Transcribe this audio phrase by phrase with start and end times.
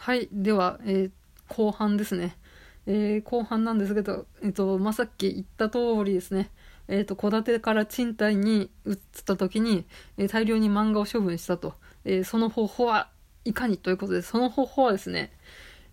[0.00, 0.30] はい。
[0.32, 1.10] では、えー
[1.48, 2.38] 後半ですね。
[2.86, 6.50] えー後半なんですけど、えっ、と、ま、さっき言った通りですね。
[6.88, 9.84] えっ、と、戸建てから賃貸に移った時に、
[10.16, 11.74] えー大量に漫画を処分したと。
[12.06, 13.10] えその方法は
[13.44, 15.32] いかにということで、その方法はですね、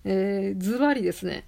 [0.05, 1.45] えーズバリですね、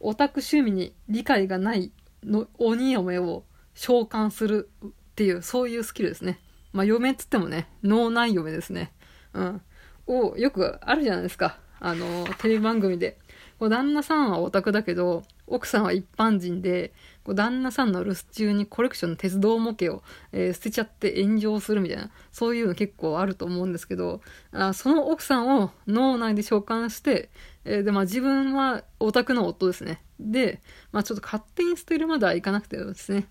[0.00, 1.92] オタク趣味に理解がない
[2.24, 3.44] の鬼嫁を
[3.74, 6.40] 召喚するっていう、そういうスキルですね。
[6.72, 8.92] まあ、嫁っつってもね、脳内嫁ですね。
[9.34, 9.60] うん。
[10.06, 11.58] を、よくあるじゃないですか。
[11.80, 13.18] あの、テレビ番組で。
[13.58, 16.92] こう旦那さんはオタクだけど、奥さんは一般人で、
[17.24, 20.02] こう旦那さんの留守中にコレクションの鉄道模型を、
[20.32, 24.20] えー捨てちゃって炎上するみたいな、そういうの結構あると思うんですけど、
[24.52, 27.30] あその奥さんを脳内で召喚して、
[27.64, 30.02] えーで、まあ自分はオタクの夫ですね。
[30.20, 30.60] で、
[30.92, 33.26] まあちょっと勝手に捨てるまではいかなくてですね、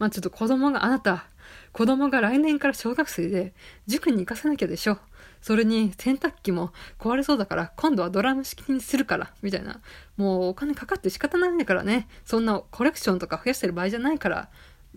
[0.00, 1.26] まあちょっと子供があなた、
[1.72, 3.54] 子供が来年から小学生で
[3.86, 4.98] 塾に行かせなきゃでしょ。
[5.40, 9.80] それに洗濯機も壊れそうだから今度はドラム式にするから、みたいな。
[10.16, 12.08] もうお金かかって仕方ないんだからね。
[12.24, 14.50] そんなコレクションとか増やしてる場合じゃないから、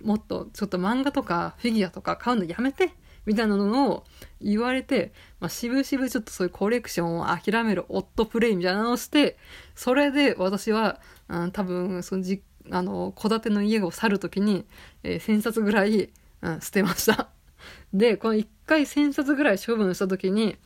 [0.04, 2.94] もっとちょっと漫画とかフィギュアとか買うのやめて、
[3.26, 4.04] みたいなのを
[4.40, 9.38] 言われて、まあ、しぶしぶちょっとそういうコレクションを諦める夫プレイみたいなのをして、
[9.76, 14.66] それで私は、うん、多分、そのじ、あの、戸建ての家を去るときに、
[15.04, 16.10] えー1000冊ぐらい、
[16.42, 17.30] うん、捨てました。
[17.94, 20.58] で、この1回1000冊ぐらい処分したときに、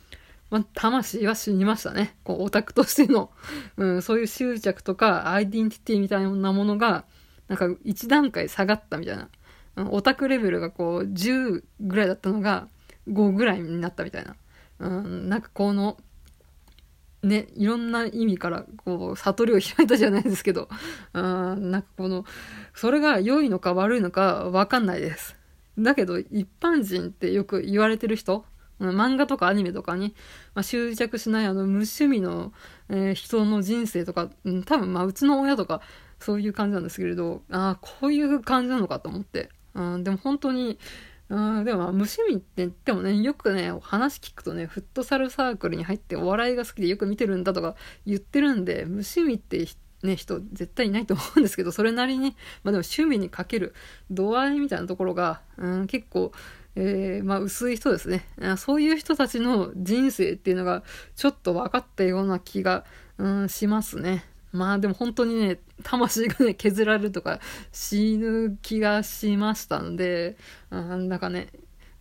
[0.50, 2.16] ま、魂は死にましたね。
[2.24, 3.32] こう、オタクとしての、
[3.78, 7.06] うん、そういう執着とか、アイデンティティみたいなものが、
[7.48, 9.24] なんか一段階下がったみたいな。
[9.24, 9.30] うん
[9.92, 12.70] オタクレベルがこう、10ぐらいだったのが、
[13.10, 14.38] 5ぐらいになったみたいな。
[14.80, 15.98] うん、なんかこの、
[17.24, 20.70] ね、いろんな意味から、こう、悟りを開いたじゃないですけど、
[21.14, 22.24] うん、なんかこの、
[22.74, 25.35] それが良いのか悪いのかわかんないです。
[25.78, 28.46] だけど、一般人ってよく言われてる人、
[28.80, 30.16] 漫画とかアニメとかに、
[30.54, 32.52] まあ、執着しないあの無趣味の、
[32.90, 35.82] えー人の人生とか、うん、多分まあうちの親とか
[36.20, 39.50] そういう感じなんですけれど、ああ、こういう感じなのかと思って。
[39.74, 40.80] うん、でも本当に、
[41.30, 49.66] うん、でも無趣味って言ってもね、よくね、話聞くとね、フットサルサークルに入ってお笑いが好きでよく見てるんだとか言ってるんで、無趣味って
[50.06, 53.74] ね、人絶対いないと思うんですけど、それなりに、まあでも趣味にかける
[54.10, 56.32] 度合いみたいなところが、うん、結構、
[56.76, 58.26] えーまあ薄い人ですね。
[58.58, 60.84] そういう人たちの人生っていうのが
[61.16, 62.86] ちょっと分かったような気が、
[63.18, 64.26] うん、しますね。
[64.52, 67.40] まあでも本当にね、魂がね、削られるとか
[67.72, 70.38] 死ぬ気がしましたので、
[70.72, 71.50] うん、なんかね、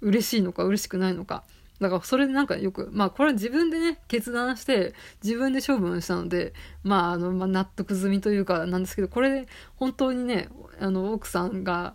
[0.00, 1.44] 嬉しいのか嬉しくないのか。
[1.80, 6.52] だからそれでなんかよく、まあこれは自分でね、決断して自分で処分したので、
[6.82, 10.48] まああの、まあ納得済みというかなんですけど、これで本当にね、
[10.80, 11.94] あの、奥さんが、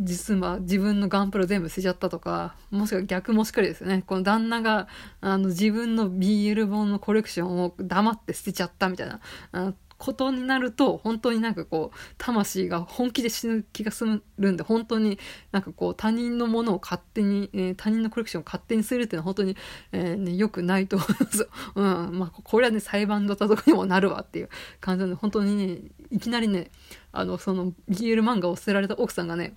[0.00, 4.02] 実は自分のガンプラ全部捨てちゃったとか、もしくは逆もしかりですよね。
[4.06, 4.86] この旦那が、
[5.20, 9.08] あの、自分の BL 本のコレクションを黙って捨てちゃったみたい
[9.52, 15.16] な、ことになると、本当になんかこう、魂が本気で死ぬ気がするんで、本当に
[15.52, 19.56] なんかこう、他人のものを勝手に、えー他人のコレクションを勝手にするっていうのは本当に、
[19.92, 21.48] えーね、良くないと思います。
[21.76, 22.18] うん。
[22.18, 24.48] まあ、これはね、裁判沙汰とかにもなるわっていう
[24.80, 25.78] 感じなんで、本当にね、
[26.10, 26.72] いきなりね、
[27.12, 29.56] あの、その BL 漫画を捨てられた奥さんがね、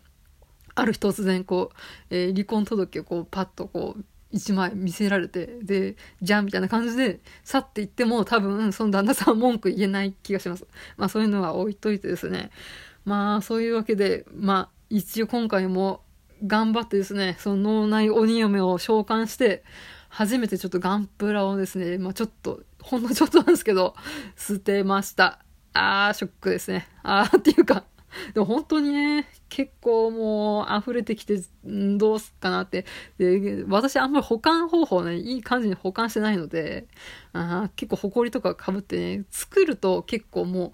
[0.76, 10.66] ある日突然こう、えー離婚届をこうパッとこう一枚見せられて、で、じゃんみたいな感じで去っていっても多分その旦那さんは文句言えない気がします。
[10.98, 12.52] まあそういうのは置いといてですね。
[13.06, 16.02] まあそういうわけで、まあ一応今回も
[16.46, 19.64] 頑張ってですね、その脳内鬼嫁を召喚して、
[20.10, 23.96] 初めてちょっとガンプラをですね、まあちょっと、ほんのちょっとなんですけど、
[24.36, 25.40] 捨てました。
[25.74, 26.88] あー、ショックですね。
[27.04, 27.84] あーっていうか、
[28.34, 32.86] でも本当にね、結構もう溢れてきて、どうすっかなって。
[33.18, 36.88] で、私あんまり保管方法ね、いい感じに保管してないので、
[37.34, 40.72] あ結構埃とか被ってね、作ると結構もう、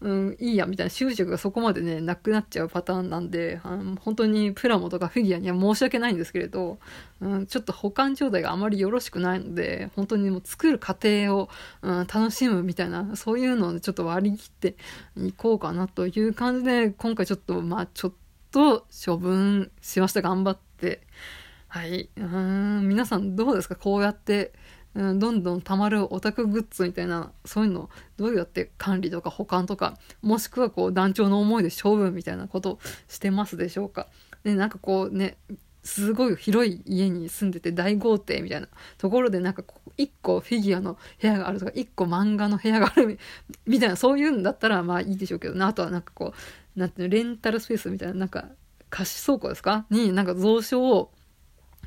[0.00, 6.78] うん、いいやみたいな執着がそこまでね、なくなっちゃうパターンなんで、あの本当にプラモとかフィギュアには申し訳ないんですけれど、
[7.20, 11.48] うん、ちょっと保管状態があまりよろしくないので、本当にもう作る過程を、
[11.82, 14.76] うん、楽しむみたいな、そういうのをちょっと割り切って
[15.16, 18.12] いこうかなという感じで、今回ちょっと、まあちょっ
[18.50, 20.22] と処分しました。
[20.22, 21.00] 頑張って。
[21.68, 22.08] はい。
[22.16, 23.74] うん、皆さんどうですか？
[23.74, 24.52] こうやって、
[24.94, 34.06] うん、どんどん溜まるオタクグッズみたいな、そういうのどうやって管理とか保管とか、もしくはこう団長の思いで処分みたいなことしてますでしょうか。
[34.44, 35.36] で、なんかこうね、
[35.82, 43.18] すごい広い家に住んでて大豪邸みたいなところでなんかこう一個フィギュアの部屋があるとか一個漫画の部屋がある
[43.66, 46.32] み たいなそういうんだったらまあいいでしょうけどねあとはなんかこ
[46.74, 48.48] うなんていうのレンタルスペースみたいななんか
[48.88, 49.84] 貸し倉庫ですか？
[49.90, 51.12] になんか蔵書を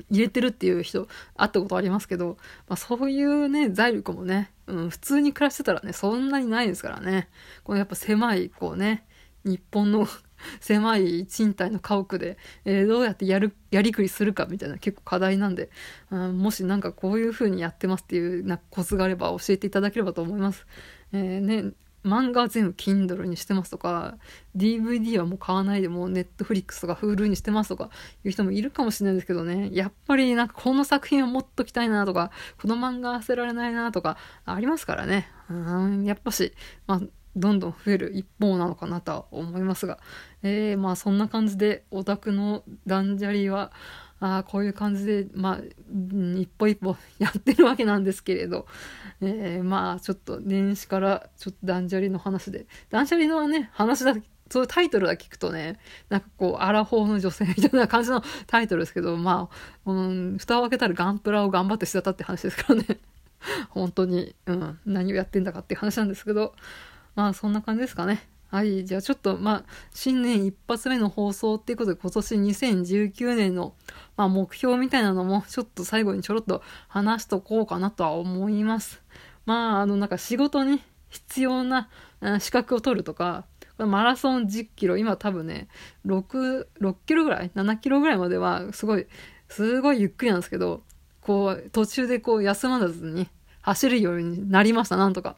[0.10, 7.30] 入れてるっていう人会ったことありますけど、まあ、そういうね財力もね、うん、普通に暮らしてたらねそんなにないですからね
[7.64, 9.06] このやっぱ狭いこうね
[9.44, 10.08] 日本の
[10.62, 15.72] 狭い賃貸の家屋で、えー、どうやってやるやりくりするかみたいな結構課題なんで、
[16.12, 20.68] うん、もしなんかこういう風にやってますっていうなコツがあれば教えていただければと思います。
[21.12, 21.72] えー、ね
[22.08, 24.18] 漫画は全部 Kindle にしてますとか
[24.56, 27.90] DVD はもう買わないでもう Netflix とか Hulu にしてますとか
[28.24, 29.70] いう人もいるかもしれないですけどね。
[29.72, 32.32] やっぱりなんかこの作品を持っときたいなとか
[32.62, 35.30] この漫画忘れられないなとかありますからね。
[35.50, 36.54] うんやっぱし、
[36.88, 37.02] まあ、
[37.38, 40.00] どんどん増える一方なのかなとは思いますが、
[40.44, 43.72] えー、まあそんな感じでオタクのダンジャリは
[44.20, 45.60] あこういう感じで、まあ、
[46.36, 48.66] 一歩一歩やってるわけなんですけれど、
[49.22, 52.66] えー、まあちょっと年始からちょっと断捨離の話で。
[52.90, 54.16] 断捨離のね話だ
[54.50, 55.78] そういうタイトルだけ聞くとね
[56.10, 59.50] なんかこうアラフォーの女性みたいな感じのタイトルですけどま
[59.86, 63.00] あ、うん、蓋を開けたらガンプラを頑張ってしてたって話ですからね。
[63.70, 66.56] 本当に、うん、何をやってんだかっていう話なんですけど。
[67.18, 68.30] まあそんな感じですかね。
[68.50, 68.86] はい。
[68.86, 69.64] じゃあちょっと、まあ、
[69.94, 73.74] 新年一発目の放送っていうことで、今年2019年の、
[74.16, 79.02] まあ、目標みたいなのも、ちょっと最後にちょろっと話しとこうかなとは思います。
[79.46, 81.90] まあ、あの、なんか仕事に必要な
[82.40, 83.46] 資格を取るとか、
[83.78, 85.68] マラソン10キロ、今多分ね、
[86.06, 89.08] 6、6キロぐらい ?7 キロぐらいまでは、すごい、
[89.50, 90.84] すごいゆっくりなんですけど、
[91.22, 93.28] こう、途中でこう、休まらずに
[93.62, 95.36] 走るようになりました、なんとか。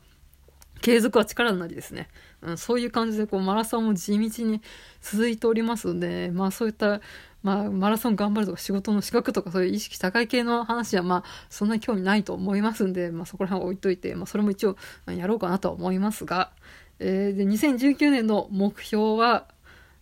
[0.82, 2.10] 継続は力なりですね。
[2.42, 4.62] うん、そういう感じでこうマラソンも地道に
[5.02, 7.02] 続いておりますので、まあそういった、
[7.44, 14.78] まあマラソン頑張るとか仕事の資格とかそういう意識高い系の話はまあそんなに興味ないと思いますんで、まあそこら辺置いといて、まあそれも一応
[15.08, 16.52] やろうかなとは思いますが、
[17.00, 19.48] えー、で、2019年の目標は、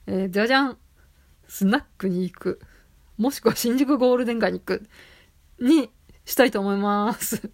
[0.08, 0.78] えー、じゃじゃん
[1.48, 2.60] スナックに行く。
[3.18, 4.88] もしくは新宿ゴールデン街に行く。
[5.60, 5.90] に
[6.26, 7.50] したいと思います。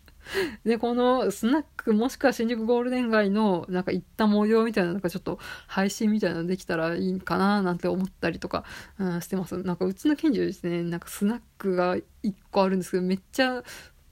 [0.65, 8.63] で、このスナックもしくは新宿ゴールデン街のなんか行った模様みたいななんかちょっと配信みたいなのできたらいいかななんて思ったりとか、
[8.97, 9.62] うん、してます。
[9.63, 12.03] なんかうちの近所ですね、なんかスナックが1
[12.51, 13.63] 個あるんですけど、めっちゃ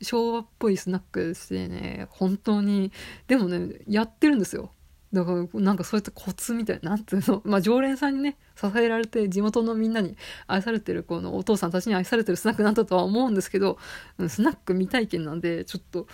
[0.02, 2.92] 昭和っぽいスナックでしてね、本当に、
[3.28, 4.72] でもね、やってるんですよ。
[5.14, 10.16] だからなんかそういったコツみたいな、なんていうの、 まあ常連さんにね、支えられて地元のみんなに
[10.48, 13.78] 愛されてるこのお父さんたちに愛されてるスナックなんだとは思うんですけど、
[14.28, 16.08] スナック未体験なんで、ちょっと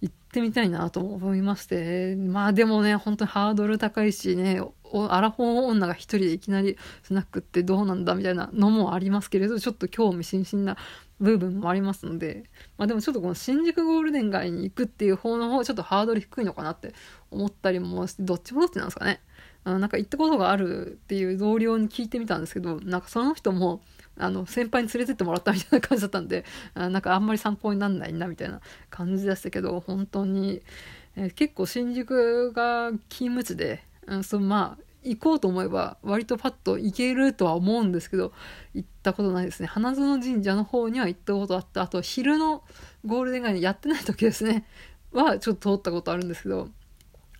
[0.00, 4.60] 行ってみたいなと思いまして、まあでもね、本当にハードル高いしね、
[5.08, 10.76] アラフォー女が一人でいきなりスナックってどうなんだみたいなのもありますけれど、ちょっと興味津々な
[11.20, 12.44] 部分もありますので、
[12.76, 16.94] まあでもちょっとこの新宿ゴールデン街に行くっていう方の方ちょっとハードル低いのかなって
[17.30, 19.20] 思ったりもして、どっちもどっちなんですかね。
[19.64, 23.80] あなんか行ったことがあるっていう同僚に聞いてみたんですけど、なんかその人も、
[24.16, 26.44] あの、先輩に連れてってもらったみたいな感じだったんで、
[26.74, 30.62] あなんかあんまり参考になんないなみたいな感じでしたけど、本当に、
[31.16, 38.32] えー、結構新宿が勤務地で、うん、そのまあ、行こうと思えば割とパッと行けるとは思うんですけど
[38.72, 39.66] 行ったことないですね。
[39.66, 41.82] 花園神社の方には行ったことあった。
[41.82, 42.64] あと昼の
[43.04, 44.66] ゴールデン街にやってない時ですね。
[45.12, 46.68] はちょっと通ったことあるんですけど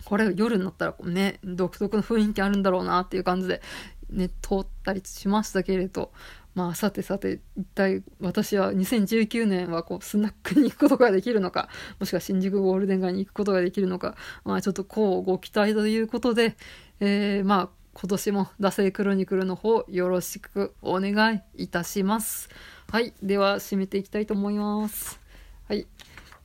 [0.04, 3.62] これ夜になったらね独特の雰囲気あるんだろうなっていう感じで
[4.10, 6.12] ね通ったりしましたけれど。
[6.54, 11.68] まあさてさて一体私は2019年はこうスナックに行くことができるのか
[11.98, 16.56] もしくは新宿ゴールデン街に行くことができるのかまあちょっとこうご期待ということで、
[17.00, 22.48] えー、まあ今年も「惰性クロニクル」の方よろしくお願いいたします。
[22.90, 23.12] はい。
[23.22, 25.20] では、締めていきたいと思います。
[25.66, 25.86] はい。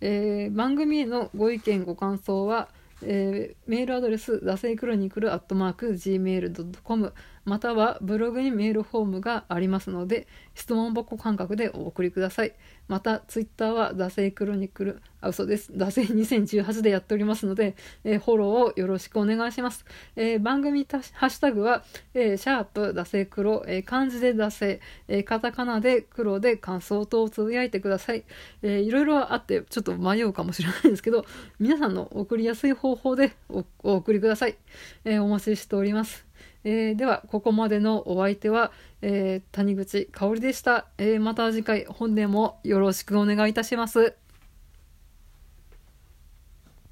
[0.01, 2.69] えー、番組へのご意見、ご感想は、
[3.03, 7.13] えー、メールアドレス、惰性クロニクルアットマーク Gmail.com
[7.49, 12.53] またはブログにメールフォームがありますので質問箱感覚でお送りください。
[12.87, 15.71] またツイッターは惰性クロニクルあ嘘です。
[15.73, 28.23] 惰性2018でやっておりますので、えー、フォローをよろしくお願いします、えー、番組ハッシュタグは、えー、シャープ惰性黒、え、漢字で惰性、え、カタカナで黒で感想等をつぶやいてください、
[28.61, 31.25] えー、いろいろあってちょっと迷うかもしれないんですけど
[31.59, 33.65] 皆さんの送りやすい方法でお
[33.95, 34.55] 送りください、
[35.05, 36.28] え、お待ちしております。
[36.63, 44.15] えー、ではここまでのお相手は、えー、谷口香織でした、えー、また次回本年もよろしくお願いいたします。